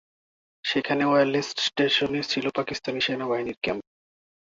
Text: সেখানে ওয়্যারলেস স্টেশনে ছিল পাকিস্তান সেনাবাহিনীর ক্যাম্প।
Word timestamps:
সেখানে 0.65 1.03
ওয়্যারলেস 1.05 1.47
স্টেশনে 1.65 2.21
ছিল 2.23 2.45
পাকিস্তান 2.57 2.95
সেনাবাহিনীর 2.99 3.57
ক্যাম্প। 3.63 3.83